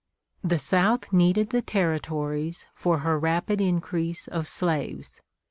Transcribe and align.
The 0.43 0.57
South 0.57 1.13
needed 1.13 1.51
the 1.51 1.61
Territories 1.61 2.65
for 2.73 3.01
her 3.05 3.19
rapid 3.19 3.61
increase 3.61 4.27
of 4.27 4.47
slaves. 4.47 5.21